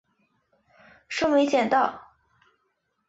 [1.09, 2.01] 说没捡到